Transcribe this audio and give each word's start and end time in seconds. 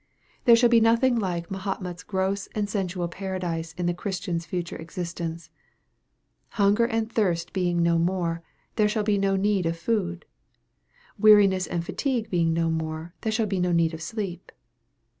There 0.45 0.55
shall 0.55 0.67
be 0.69 0.81
nothing 0.81 1.17
like 1.19 1.51
Mahomet's 1.51 2.01
gross 2.01 2.47
and 2.55 2.67
sensual 2.67 3.07
Paradise 3.07 3.73
in 3.77 3.85
the 3.85 3.93
Christian's 3.93 4.47
future 4.47 4.77
existence. 4.77 5.51
Hunger 6.57 6.85
and 6.87 7.07
thirst 7.07 7.53
being 7.53 7.83
no 7.83 7.99
more 7.99 8.41
there 8.77 8.89
shall 8.89 9.03
be 9.03 9.19
no 9.19 9.35
need 9.35 9.67
of 9.67 9.77
food. 9.77 10.25
Weariness 11.19 11.67
and 11.67 11.85
fatigue 11.85 12.31
being 12.31 12.51
no 12.51 12.71
more 12.71 13.13
there 13.21 13.31
shall 13.31 13.45
be 13.45 13.59
no 13.59 13.71
need 13.71 13.93
of 13.93 14.01
sleep. 14.01 14.51